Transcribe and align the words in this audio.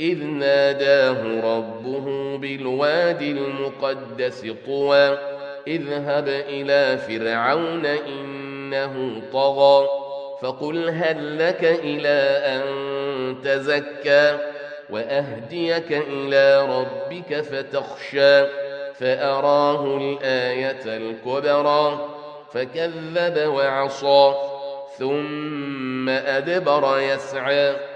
إذ 0.00 0.24
ناداه 0.24 1.40
ربه 1.56 2.36
بالواد 2.38 3.22
المقدس 3.22 4.46
طوى 4.66 5.18
اذهب 5.66 6.28
إلى 6.28 6.98
فرعون 6.98 7.86
إنه 7.86 9.22
طغى 9.32 9.88
فقل 10.42 10.88
هل 10.88 11.38
لك 11.38 11.64
إلى 11.64 12.40
أن 12.46 12.62
تزكى؟ 13.44 14.38
وأهديك 14.90 15.92
إلى 15.92 16.66
ربك 16.78 17.40
فتخشى 17.40 18.46
فأراه 18.94 19.96
الآية 19.96 20.96
الكبرى 20.96 22.08
فكذب 22.52 23.48
وعصى 23.48 24.34
ثم 24.98 26.08
أدبر 26.08 26.98
يسعى. 26.98 27.95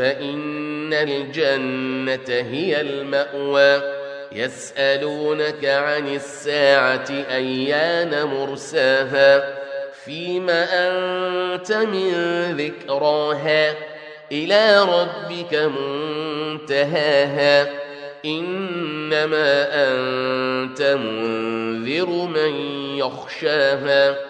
فإن 0.00 0.94
الجنة 0.94 2.48
هي 2.50 2.80
المأوى. 2.80 3.82
يسألونك 4.32 5.64
عن 5.64 6.14
الساعة 6.14 7.06
أيان 7.30 8.24
مرساها. 8.24 9.54
فيما 10.04 10.66
أنت 10.72 11.72
من 11.72 12.12
ذكراها؟ 12.56 13.74
إلى 14.32 14.82
ربك 14.82 15.54
منتهاها. 16.58 17.68
إنما 18.24 19.68
أنت 19.72 20.82
منذر 20.82 22.08
من 22.10 22.54
يخشاها. 22.96 24.29